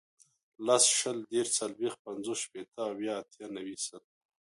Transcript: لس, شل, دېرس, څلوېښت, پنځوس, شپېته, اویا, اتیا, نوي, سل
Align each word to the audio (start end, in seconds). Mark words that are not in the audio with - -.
لس, 0.65 0.85
شل, 0.99 1.17
دېرس, 1.31 1.51
څلوېښت, 1.57 1.99
پنځوس, 2.05 2.39
شپېته, 2.45 2.79
اویا, 2.91 3.13
اتیا, 3.21 3.47
نوي, 3.57 3.75
سل 3.85 4.03